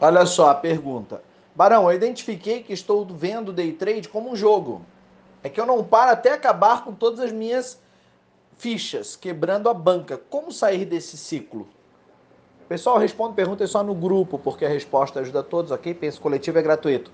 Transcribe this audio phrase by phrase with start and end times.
[0.00, 1.22] Olha só a pergunta.
[1.54, 4.82] Barão, eu identifiquei que estou vendo day trade como um jogo.
[5.42, 7.80] É que eu não paro até acabar com todas as minhas
[8.58, 10.18] fichas, quebrando a banca.
[10.28, 11.66] Como sair desse ciclo?
[12.68, 15.94] Pessoal, responde perguntas só no grupo, porque a resposta ajuda todos, ok?
[15.94, 17.10] Penso coletivo é gratuito.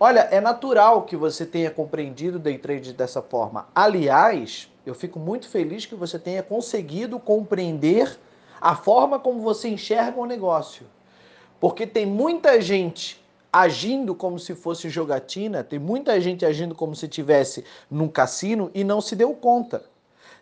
[0.00, 3.66] Olha, é natural que você tenha compreendido day trade dessa forma.
[3.74, 8.16] Aliás, eu fico muito feliz que você tenha conseguido compreender
[8.60, 10.86] a forma como você enxerga o negócio.
[11.60, 13.22] Porque tem muita gente
[13.52, 18.84] agindo como se fosse jogatina, tem muita gente agindo como se tivesse num cassino e
[18.84, 19.84] não se deu conta.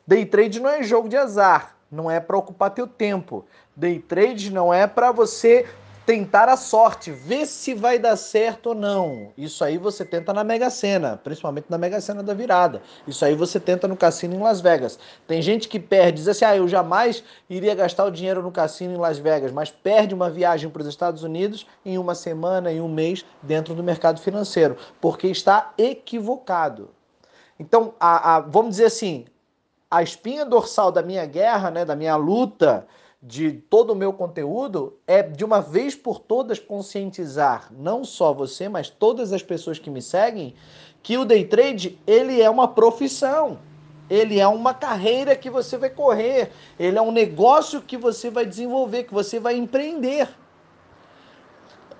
[0.06, 3.44] Day trade não é jogo de azar, não é para ocupar teu tempo.
[3.74, 5.66] Day trade não é para você
[6.06, 9.32] tentar a sorte, ver se vai dar certo ou não.
[9.36, 12.80] Isso aí você tenta na Mega Sena, principalmente na Mega Sena da virada.
[13.08, 15.00] Isso aí você tenta no cassino em Las Vegas.
[15.26, 18.94] Tem gente que perde, diz assim: "Ah, eu jamais iria gastar o dinheiro no cassino
[18.94, 22.80] em Las Vegas", mas perde uma viagem para os Estados Unidos em uma semana, em
[22.80, 26.90] um mês dentro do mercado financeiro, porque está equivocado.
[27.58, 29.24] Então, a, a, vamos dizer assim,
[29.90, 32.86] a espinha dorsal da minha guerra, né, da minha luta,
[33.22, 38.68] de todo o meu conteúdo é de uma vez por todas conscientizar não só você,
[38.68, 40.54] mas todas as pessoas que me seguem
[41.02, 43.58] que o day trade ele é uma profissão.
[44.08, 48.46] Ele é uma carreira que você vai correr, ele é um negócio que você vai
[48.46, 50.28] desenvolver, que você vai empreender.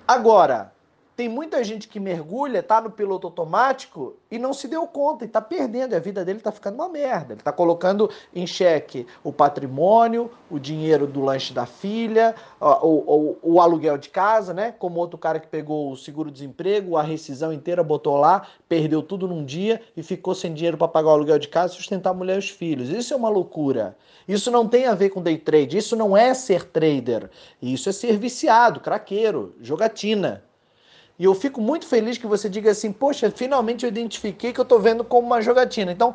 [0.07, 0.73] Agora,
[1.17, 5.27] tem muita gente que mergulha, tá no piloto automático e não se deu conta e
[5.27, 5.95] tá perdendo.
[5.95, 7.33] A vida dele tá ficando uma merda.
[7.33, 13.37] Ele tá colocando em xeque o patrimônio, o dinheiro do lanche da filha, o, o,
[13.41, 14.71] o aluguel de casa, né?
[14.77, 19.43] Como outro cara que pegou o seguro-desemprego, a rescisão inteira, botou lá, perdeu tudo num
[19.43, 22.39] dia e ficou sem dinheiro para pagar o aluguel de casa, sustentar a mulher e
[22.39, 22.89] os filhos.
[22.89, 23.97] Isso é uma loucura.
[24.27, 25.79] Isso não tem a ver com day trade.
[25.79, 27.31] Isso não é ser trader.
[27.59, 30.45] Isso é ser viciado, craqueiro, jogatina.
[31.19, 34.63] E eu fico muito feliz que você diga assim: poxa, finalmente eu identifiquei que eu
[34.63, 35.91] estou vendo como uma jogatina.
[35.91, 36.13] Então,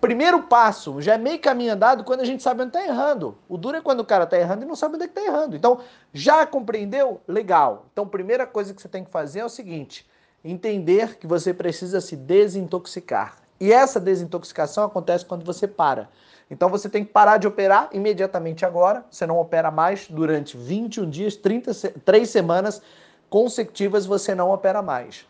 [0.00, 3.36] primeiro passo, já é meio caminho andado quando a gente sabe onde está errando.
[3.48, 5.56] O duro é quando o cara está errando e não sabe onde é está errando.
[5.56, 5.80] Então,
[6.12, 7.20] já compreendeu?
[7.26, 7.86] Legal.
[7.92, 10.06] Então, primeira coisa que você tem que fazer é o seguinte:
[10.44, 13.38] entender que você precisa se desintoxicar.
[13.58, 16.08] E essa desintoxicação acontece quando você para.
[16.48, 19.04] Então você tem que parar de operar imediatamente agora.
[19.10, 22.82] Você não opera mais durante 21 dias, 33 semanas
[23.36, 25.26] consecutivas você não opera mais.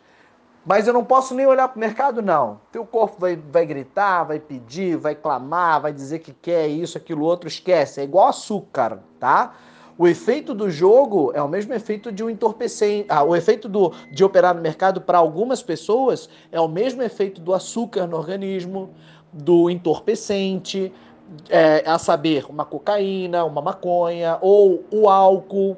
[0.65, 2.61] Mas eu não posso nem olhar para o mercado, não.
[2.71, 7.25] Teu corpo vai, vai gritar, vai pedir, vai clamar, vai dizer que quer isso, aquilo,
[7.25, 7.99] outro, esquece.
[7.99, 9.53] É igual açúcar, tá?
[9.97, 13.07] O efeito do jogo é o mesmo efeito de um entorpecente.
[13.09, 17.41] Ah, o efeito do, de operar no mercado para algumas pessoas é o mesmo efeito
[17.41, 18.91] do açúcar no organismo,
[19.33, 20.93] do entorpecente,
[21.49, 25.75] é, a saber, uma cocaína, uma maconha ou o álcool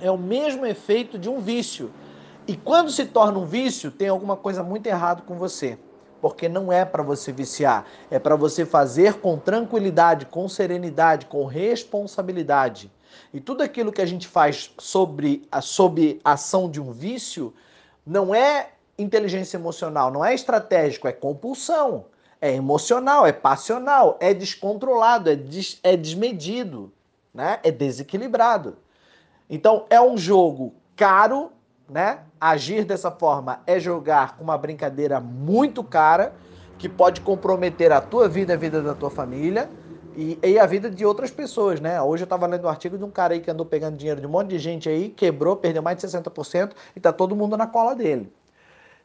[0.00, 1.90] é o mesmo efeito de um vício.
[2.46, 5.78] E quando se torna um vício, tem alguma coisa muito errada com você.
[6.20, 11.44] Porque não é para você viciar, é para você fazer com tranquilidade, com serenidade, com
[11.44, 12.90] responsabilidade.
[13.32, 17.52] E tudo aquilo que a gente faz sobre a, sob a ação de um vício
[18.06, 22.06] não é inteligência emocional, não é estratégico, é compulsão.
[22.40, 26.92] É emocional, é passional, é descontrolado, é, des, é desmedido,
[27.32, 27.58] né?
[27.62, 28.76] é desequilibrado.
[29.48, 31.52] Então é um jogo caro,
[31.88, 32.20] né?
[32.40, 36.34] Agir dessa forma é jogar com uma brincadeira muito cara
[36.78, 39.70] que pode comprometer a tua vida, a vida da tua família
[40.16, 42.00] e, e a vida de outras pessoas, né?
[42.00, 44.26] Hoje eu estava lendo um artigo de um cara aí que andou pegando dinheiro de
[44.26, 47.66] um monte de gente aí, quebrou, perdeu mais de 60% e tá todo mundo na
[47.66, 48.32] cola dele.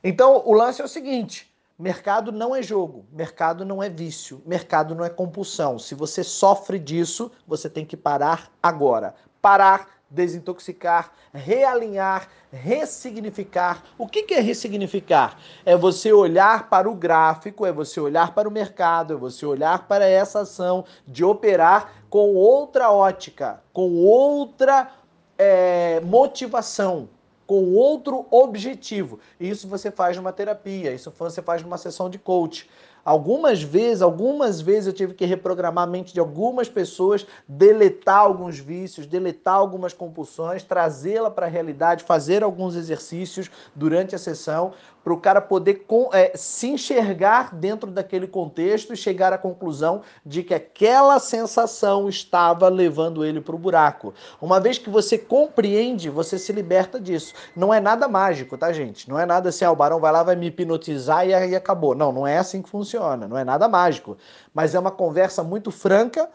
[0.03, 4.93] Então o lance é o seguinte: mercado não é jogo, mercado não é vício, mercado
[4.93, 5.79] não é compulsão.
[5.79, 9.15] Se você sofre disso, você tem que parar agora.
[9.41, 13.83] Parar desintoxicar, realinhar, ressignificar.
[13.97, 15.37] O que é ressignificar?
[15.65, 19.87] É você olhar para o gráfico, é você olhar para o mercado, é você olhar
[19.87, 24.91] para essa ação de operar com outra ótica, com outra
[25.37, 27.07] é, motivação,
[27.45, 29.19] com outro objetivo.
[29.39, 32.69] Isso você faz numa terapia, isso você faz numa sessão de coach.
[33.03, 38.59] Algumas vezes, algumas vezes eu tive que reprogramar a mente de algumas pessoas, deletar alguns
[38.59, 44.73] vícios, deletar algumas compulsões, trazê-la para a realidade, fazer alguns exercícios durante a sessão
[45.03, 50.43] para o cara poder é, se enxergar dentro daquele contexto e chegar à conclusão de
[50.43, 54.13] que aquela sensação estava levando ele para o buraco.
[54.41, 57.33] Uma vez que você compreende, você se liberta disso.
[57.55, 59.09] Não é nada mágico, tá, gente?
[59.09, 61.95] Não é nada assim, ah, o barão vai lá, vai me hipnotizar e aí acabou.
[61.95, 62.88] Não, não é assim que funciona.
[63.27, 64.17] Não é nada mágico.
[64.53, 66.29] Mas é uma conversa muito franca,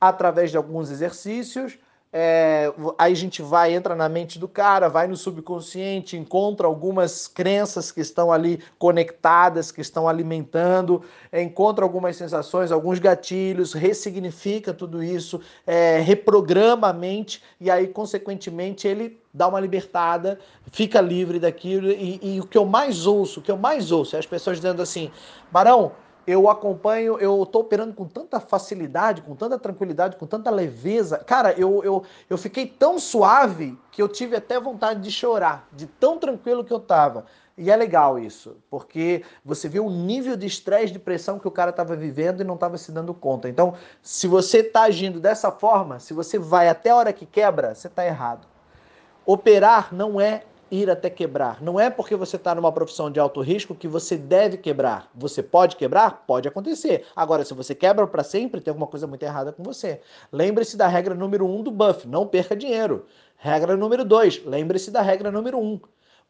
[0.00, 1.78] através de alguns exercícios
[2.12, 7.28] é, aí a gente vai, entra na mente do cara, vai no subconsciente, encontra algumas
[7.28, 14.74] crenças que estão ali conectadas, que estão alimentando, é, encontra algumas sensações, alguns gatilhos, ressignifica
[14.74, 20.40] tudo isso, é, reprograma a mente e aí, consequentemente, ele dá uma libertada,
[20.72, 21.92] fica livre daquilo.
[21.92, 24.56] E, e o que eu mais ouço, o que eu mais ouço é as pessoas
[24.56, 25.12] dizendo assim,
[25.52, 25.92] Barão,
[26.26, 31.18] eu acompanho, eu tô operando com tanta facilidade, com tanta tranquilidade, com tanta leveza.
[31.18, 35.86] Cara, eu, eu, eu fiquei tão suave que eu tive até vontade de chorar, de
[35.86, 37.24] tão tranquilo que eu tava.
[37.56, 41.50] E é legal isso, porque você vê o nível de estresse, de pressão que o
[41.50, 43.48] cara estava vivendo e não estava se dando conta.
[43.48, 47.74] Então, se você está agindo dessa forma, se você vai até a hora que quebra,
[47.74, 48.46] você está errado.
[49.26, 51.62] Operar não é ir até quebrar.
[51.62, 55.08] Não é porque você está numa profissão de alto risco que você deve quebrar.
[55.14, 56.24] Você pode quebrar?
[56.26, 57.06] Pode acontecer.
[57.14, 60.00] Agora, se você quebra para sempre, tem alguma coisa muito errada com você.
[60.32, 63.06] Lembre-se da regra número um do buff: não perca dinheiro.
[63.36, 65.80] Regra número dois: lembre-se da regra número um.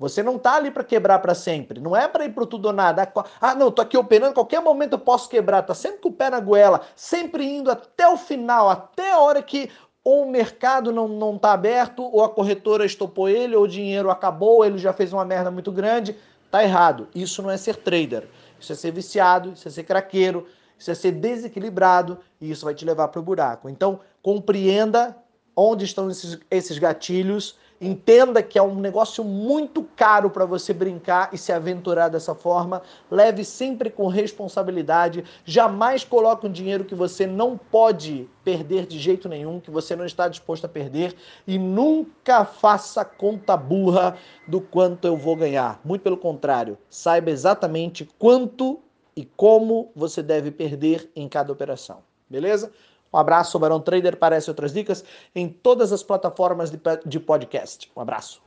[0.00, 1.78] Você não tá ali para quebrar para sempre.
[1.78, 3.12] Não é para ir pro tudo ou nada.
[3.38, 5.60] Ah, não, tô aqui operando, qualquer momento eu posso quebrar.
[5.60, 9.42] Tá sempre com o pé na goela, sempre indo até o final, até a hora
[9.42, 9.70] que
[10.11, 14.11] ou o mercado não, não tá aberto, ou a corretora estopou ele, ou o dinheiro
[14.11, 16.17] acabou, ou ele já fez uma merda muito grande.
[16.51, 17.07] Tá errado.
[17.15, 18.29] Isso não é ser trader.
[18.59, 22.75] Isso é ser viciado, isso é ser craqueiro, isso é ser desequilibrado e isso vai
[22.75, 23.69] te levar para o buraco.
[23.69, 25.17] Então, compreenda
[25.55, 31.31] onde estão esses, esses gatilhos Entenda que é um negócio muito caro para você brincar
[31.32, 32.82] e se aventurar dessa forma.
[33.11, 35.25] Leve sempre com responsabilidade.
[35.47, 40.05] Jamais coloque um dinheiro que você não pode perder de jeito nenhum, que você não
[40.05, 41.15] está disposto a perder.
[41.47, 44.15] E nunca faça conta burra
[44.47, 45.81] do quanto eu vou ganhar.
[45.83, 48.79] Muito pelo contrário, saiba exatamente quanto
[49.17, 52.03] e como você deve perder em cada operação.
[52.29, 52.71] Beleza?
[53.12, 54.17] Um abraço, Barão Trader.
[54.17, 55.05] Parece outras dicas
[55.35, 56.71] em todas as plataformas
[57.05, 57.91] de podcast.
[57.97, 58.41] Um abraço.